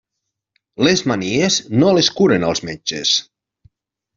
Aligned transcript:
Les 0.87 1.03
manies, 1.11 1.57
no 1.83 1.91
les 1.99 2.11
curen 2.17 2.49
els 2.51 2.63
metges. 2.71 3.17